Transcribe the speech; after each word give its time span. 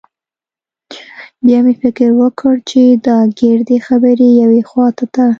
بيا 1.45 1.59
مې 1.65 1.73
فکر 1.83 2.09
وکړ 2.21 2.53
چې 2.69 2.81
دا 3.07 3.17
ګردې 3.39 3.77
خبرې 3.87 4.29
يوې 4.41 4.61
خوا 4.69 4.87
ته. 4.97 5.05